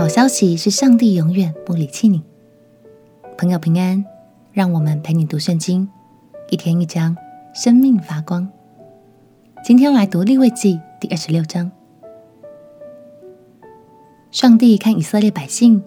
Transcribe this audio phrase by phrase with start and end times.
[0.00, 2.22] 好消息是，上帝永远不离弃你。
[3.36, 4.02] 朋友平安，
[4.50, 5.86] 让我们陪你读圣经，
[6.48, 7.14] 一天一章，
[7.54, 8.48] 生命发光。
[9.62, 11.70] 今天来读利未记第二十六章。
[14.30, 15.82] 上帝看以色列百姓，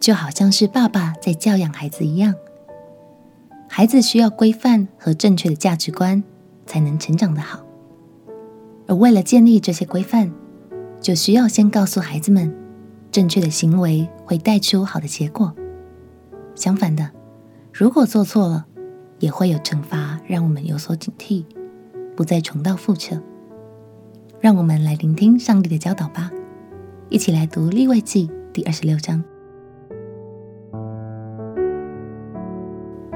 [0.00, 2.34] 就好像是爸爸在教养孩子一样。
[3.68, 6.24] 孩子需要规范和正确的价值观，
[6.66, 7.64] 才能成长得好。
[8.88, 10.32] 而为了建立这些规范，
[11.00, 12.52] 就需要先告诉孩子们，
[13.14, 15.54] 正确的行为会带出好的结果。
[16.56, 17.08] 相反的，
[17.72, 18.66] 如果做错了，
[19.20, 21.44] 也会有惩罚，让我们有所警惕，
[22.16, 23.22] 不再重蹈覆辙。
[24.40, 26.28] 让我们来聆听上帝的教导吧，
[27.08, 29.22] 一起来读立位记第二十六章。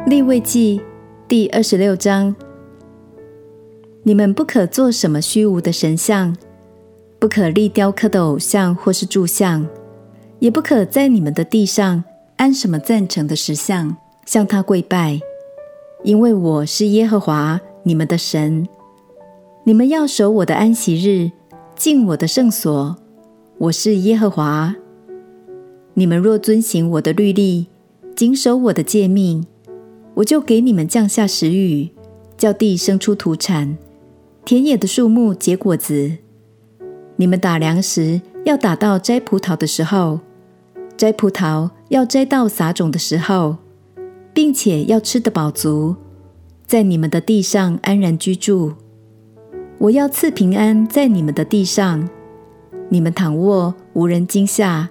[0.07, 0.81] 立位记
[1.27, 2.37] 第二十六章：
[4.05, 6.37] 你们不可做什么虚无的神像，
[7.19, 9.69] 不可立雕刻的偶像或是柱像，
[10.41, 12.05] 也不可在你们的地上
[12.37, 15.21] 安什么赞成的石像，向他跪拜，
[16.05, 18.67] 因为我是耶和华你们的神。
[19.65, 21.33] 你们要守我的安息日，
[21.75, 22.97] 进我的圣所。
[23.59, 24.77] 我是耶和华。
[25.95, 27.67] 你们若遵行我的律例，
[28.15, 29.45] 谨守我的诫命，
[30.15, 31.91] 我就给你们降下时雨，
[32.37, 33.77] 叫地生出土产，
[34.45, 36.13] 田野的树木结果子。
[37.17, 40.21] 你们打粮食要打到摘葡萄的时候，
[40.99, 43.59] 摘葡萄要摘到撒种的时候，
[44.35, 45.95] 并且要吃得饱足，
[46.67, 48.73] 在你们的地上安然居住。
[49.79, 52.09] 我要赐平安在你们的地上，
[52.89, 54.89] 你们躺卧无人惊吓。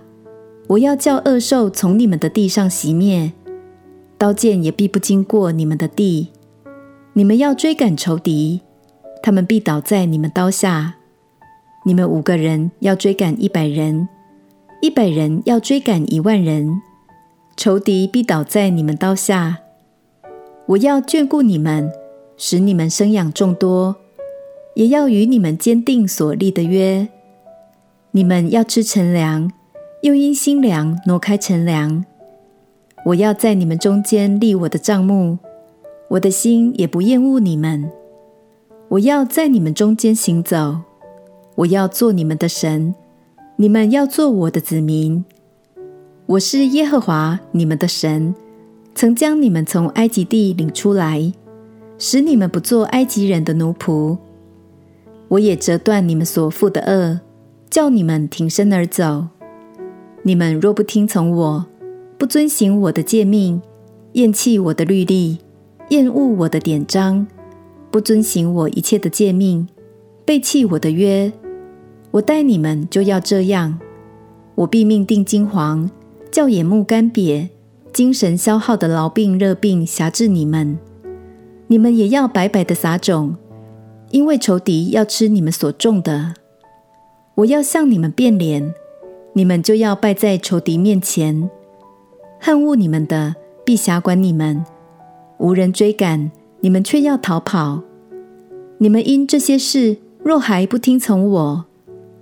[0.68, 3.34] 我要叫恶兽从你们的地上熄灭，
[4.18, 6.30] 刀剑也必不经过你们的地。
[7.12, 8.62] 你们要追赶仇敌，
[9.22, 10.96] 他们必倒在你们刀下。
[11.86, 14.08] 你们五个人要追赶一百人，
[14.80, 16.82] 一百人要追赶一万人，
[17.56, 19.58] 仇敌必倒在你们刀下。
[20.68, 21.92] 我要眷顾你们，
[22.38, 23.96] 使你们生养众多。
[24.76, 27.08] 也要与你们坚定所立的约。
[28.12, 29.52] 你们要吃陈粮，
[30.04, 32.06] 又因新粮挪开陈粮。
[33.06, 35.40] 我要在你们中间立我的帐幕，
[36.10, 37.92] 我的心也不厌恶你们。
[38.90, 40.82] 我要在你们中间行走，
[41.56, 42.94] 我要做你们的神，
[43.60, 45.26] 你们要做我的子民。
[46.28, 48.36] 我是耶和华你们的神，
[48.94, 51.34] 曾将你们从埃及地领出来，
[51.98, 54.16] 使你们不做埃及人的奴仆。
[55.30, 57.20] 我也折断你们所负的轭，
[57.72, 59.26] 叫你们挺身而走。
[60.22, 61.66] 你们若不听从我，
[62.20, 63.60] 不遵行我的诫命，
[64.12, 65.40] 厌弃我的律例，
[65.90, 67.26] 厌恶我的典章，
[67.90, 69.68] 不遵行我一切的诫命，
[70.24, 71.34] 背弃我的约，
[72.18, 73.80] 我待你们就要这样。
[74.56, 75.90] 我必命定金黄，
[76.32, 77.50] 叫眼目干瘪、
[77.94, 80.80] 精神消耗的痨病、热病辖制你们。
[81.68, 83.36] 你们也要白白的撒种。
[84.10, 86.34] 因为仇敌要吃你们所种的，
[87.36, 88.74] 我要向你们变脸，
[89.34, 91.50] 你们就要败在仇敌面前。
[92.40, 93.36] 恨恶你们的
[93.66, 94.66] 必辖管你们，
[95.40, 97.84] 无人追赶，你们却要逃跑。
[98.78, 101.66] 你们因这些事若还不听从我，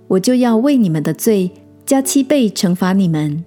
[0.08, 1.50] 我就要为你们的罪
[1.84, 3.44] 加七倍惩罚你们。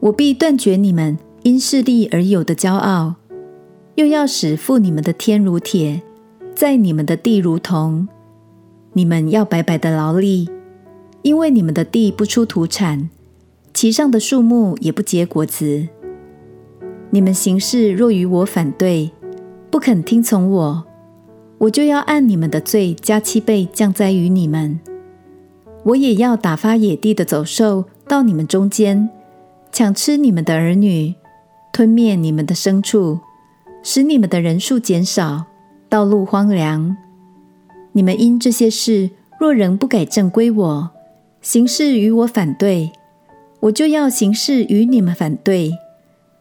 [0.00, 3.14] 我必断绝你们因势利而有的骄傲，
[3.94, 6.02] 又要使负你们的天如铁。
[6.54, 8.06] 在你们的地如铜，
[8.92, 10.48] 你们要白白的劳力，
[11.22, 13.10] 因为你们的地不出土产，
[13.72, 15.88] 其上的树木也不结果子。
[17.10, 19.10] 你们行事若与我反对，
[19.68, 20.84] 不肯听从我，
[21.58, 24.78] 我就要按你们的罪加七倍降灾于你们。
[25.84, 29.10] 我也要打发野地的走兽到你们中间，
[29.70, 31.14] 抢吃你们的儿女，
[31.72, 33.20] 吞灭你们的牲畜，
[33.82, 35.44] 使你们的人数减少。
[35.90, 36.96] 道路荒凉，
[37.92, 40.90] 你们因这些事若仍不改正归我，
[41.40, 42.90] 行事与我反对，
[43.60, 45.72] 我就要行事与你们反对，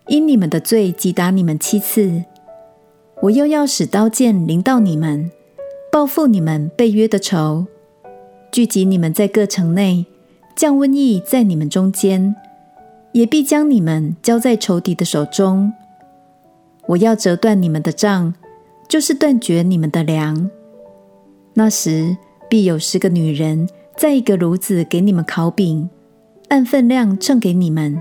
[0.07, 2.23] 因你们的罪击打你们七次，
[3.21, 5.29] 我又要使刀剑临到你们，
[5.91, 7.67] 报复你们背约的仇，
[8.53, 10.05] 聚集你们在各城内，
[10.55, 12.35] 降瘟疫在你们中间，
[13.11, 15.73] 也必将你们交在仇敌的手中，
[16.85, 18.35] 我要折断你们的杖。
[18.87, 20.51] 就是断绝你们的粮。
[21.55, 22.15] 那时
[22.47, 23.67] 必有十个女人
[23.97, 25.89] 在一个炉子给你们烤饼，
[26.49, 27.99] 按分量称给你们，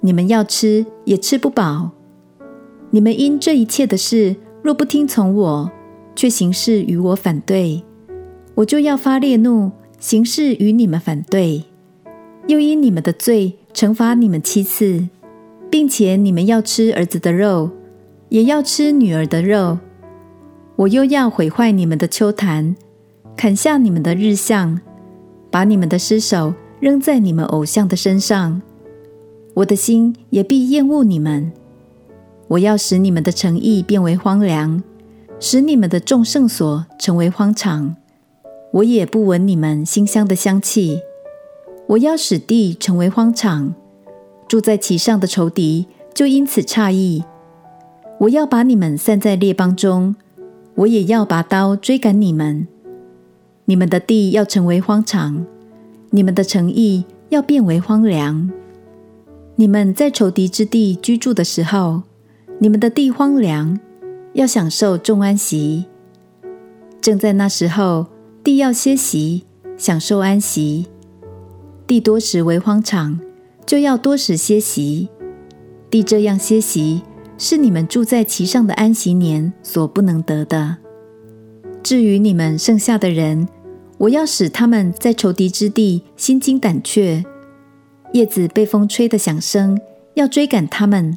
[0.00, 1.92] 你们要吃也吃不饱。
[2.90, 5.70] 你们因这一切的事，若不听从我，
[6.16, 7.84] 却行事与我反对，
[8.58, 9.70] 我就要发烈怒，
[10.00, 11.62] 行事与你们反对，
[12.48, 15.06] 又因你们的罪惩罚你们七次，
[15.70, 17.70] 并且你们要吃儿子的肉，
[18.30, 19.78] 也要吃女儿的肉。
[20.74, 22.74] 我又要毁坏你们的秋坛，
[23.36, 24.80] 砍下你们的日像，
[25.52, 28.60] 把你们的尸首扔在你们偶像的身上。
[29.54, 31.52] 我的心也必厌恶你们。
[32.48, 34.82] 我要使你们的诚意变为荒凉，
[35.38, 37.94] 使你们的众圣所成为荒场。
[38.72, 41.00] 我也不闻你们馨香的香气。
[41.86, 43.74] 我要使地成为荒场，
[44.46, 47.24] 住在其上的仇敌就因此诧异。
[48.20, 50.14] 我要把你们散在列邦中，
[50.74, 52.68] 我也要拔刀追赶你们。
[53.64, 55.46] 你们的地要成为荒场，
[56.10, 58.50] 你们的城邑要变为荒凉。
[59.56, 62.02] 你们在仇敌之地居住的时候，
[62.58, 63.78] 你们的地荒凉，
[64.34, 65.86] 要享受众安息。
[67.00, 68.06] 正在那时候，
[68.42, 69.44] 地要歇息，
[69.76, 70.86] 享受安息。
[71.86, 73.18] 地多时为荒场，
[73.66, 75.08] 就要多时歇息。
[75.90, 77.02] 地这样歇息，
[77.36, 80.76] 是你们住在其上的安息年所不能得的。
[81.82, 83.48] 至于你们剩下的人，
[83.98, 87.24] 我要使他们在仇敌之地心惊胆怯，
[88.12, 89.78] 叶子被风吹的响声，
[90.14, 91.16] 要追赶他们。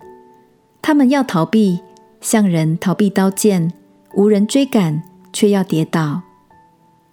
[0.81, 1.79] 他们要逃避，
[2.21, 3.69] 像人逃避刀剑；
[4.15, 5.03] 无人追赶，
[5.33, 6.21] 却要跌倒；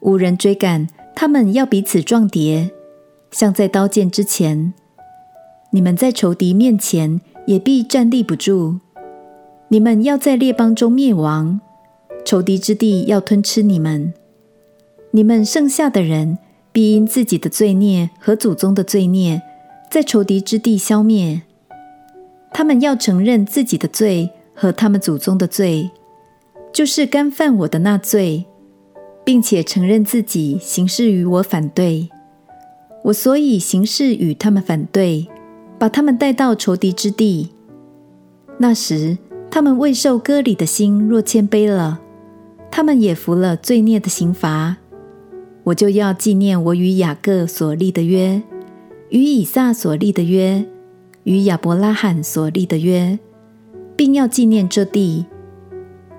[0.00, 2.70] 无人追赶，他们要彼此撞跌。
[3.30, 4.72] 像在刀剑之前，
[5.70, 8.80] 你们在仇敌面前也必站立不住。
[9.68, 11.60] 你们要在列邦中灭亡，
[12.24, 14.14] 仇敌之地要吞吃你们。
[15.10, 16.38] 你们剩下的人
[16.72, 19.42] 必因自己的罪孽和祖宗的罪孽，
[19.90, 21.42] 在仇敌之地消灭。
[22.50, 25.90] 他们要承认自己的罪和他们祖宗的罪，
[26.72, 28.46] 就是干犯我的那罪，
[29.28, 32.08] 并且承认自己行事与我反对。
[33.04, 35.28] 我所以行事与他们反对，
[35.78, 37.50] 把他们带到仇敌之地。
[38.56, 39.18] 那时，
[39.50, 42.00] 他们未受割礼的心若谦卑了，
[42.70, 44.78] 他们也服了罪孽的刑罚。
[45.64, 48.42] 我就要纪念我与雅各所立的约，
[49.10, 50.64] 与以撒所立的约，
[51.24, 53.18] 与亚伯拉罕所立的约，
[53.94, 55.26] 并要纪念这地。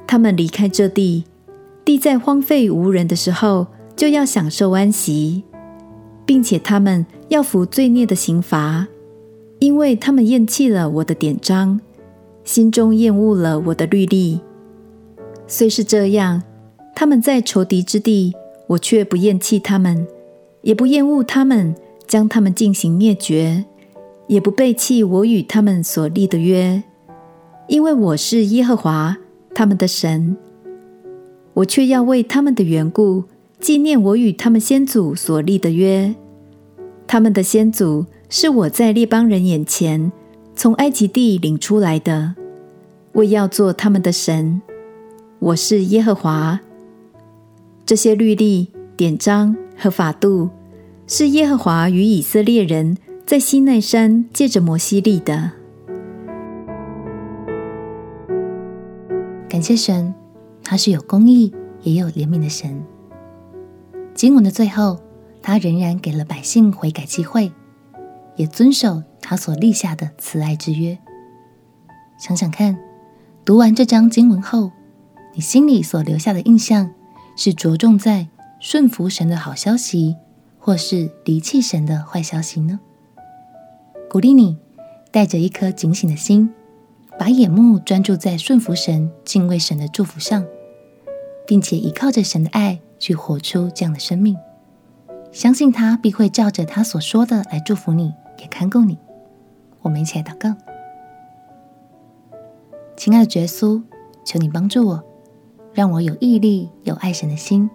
[0.05, 1.23] 他们离开这地，
[1.83, 5.43] 地在荒废无人的时候，就要享受安息。
[6.29, 8.85] 并且他们要服罪孽的刑罚，
[9.57, 11.81] 因为他们厌弃了我的典章，
[12.43, 14.39] 心中厌恶了我的律例。
[15.47, 16.43] 虽是这样，
[16.95, 18.35] 他们在仇敌之地，
[18.67, 20.05] 我却不厌弃他们，
[20.61, 21.73] 也不厌恶他们，
[22.05, 23.65] 将他们进行灭绝，
[24.27, 26.83] 也不背弃我与他们所立的约，
[27.67, 29.17] 因为我是耶和华
[29.55, 30.37] 他们的神。
[31.53, 33.23] 我却要为他们的缘故。
[33.59, 36.15] 纪念我与他们先祖所立的约，
[37.05, 40.11] 他们的先祖是我在列邦人眼前
[40.55, 42.35] 从埃及地领出来的，
[43.13, 44.61] 为要做他们的神。
[45.39, 46.61] 我是耶和华。
[47.85, 50.49] 这些律例、典章和法度，
[51.05, 55.51] 是耶和华与以色列人在西奈山借着摩西立的。
[59.49, 60.13] 感谢神，
[60.69, 61.51] 他是有公义
[61.81, 62.85] 也有怜悯的神。
[64.13, 64.99] 经文的最后，
[65.41, 67.51] 他仍然给了百姓悔改机会，
[68.35, 70.95] 也遵守他所立下的慈爱之约。
[72.19, 72.77] 想想看，
[73.43, 74.71] 读完这章经文后，
[75.33, 76.91] 你心里所留下的印象
[77.35, 78.27] 是着重在
[78.59, 80.17] 顺服神的好消息，
[80.59, 82.79] 或是离弃神的坏消息呢？
[84.07, 84.59] 鼓励你
[85.09, 86.53] 带着一颗警醒的心，
[87.17, 90.45] 把眼目专注在顺服神、敬畏神的祝福上，
[91.49, 92.79] 并且依靠着神的爱。
[93.01, 94.35] 去活出这样的生命，
[95.31, 98.97] 相信他必会照着他所说的来祝福你，也看顾你。
[99.81, 100.53] 我们一起来祷告，
[102.97, 103.81] 亲爱的耶稣，
[104.25, 105.03] 求你帮助我，
[105.73, 107.69] 让我有毅力、有爱神的心，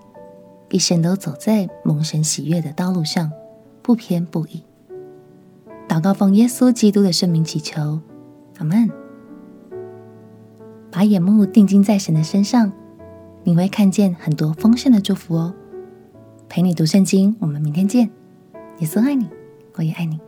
[0.68, 3.32] 一生都走在蒙神喜悦的道路上，
[3.80, 4.62] 不偏不倚。
[5.88, 7.98] 祷告奉耶稣基督的圣名祈求，
[8.58, 8.90] 阿门。
[10.90, 12.70] 把眼目定睛在神的身上。
[13.46, 15.54] 你会看见很多丰盛的祝福哦。
[16.48, 18.10] 陪你读圣经，我们明天见。
[18.78, 19.28] 耶稣爱你，
[19.74, 20.18] 我也爱你。